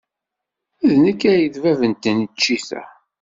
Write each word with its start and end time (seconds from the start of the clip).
D 0.89 0.91
nekk 1.03 1.21
ay 1.31 1.43
d 1.53 1.55
bab 1.63 1.79
n 1.89 1.93
tneččit-a. 1.95 2.83